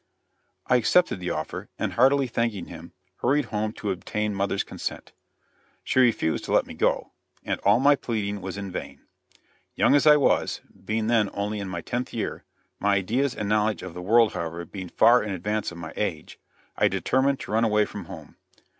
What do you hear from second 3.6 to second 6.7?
to obtain mother's consent. She refused to let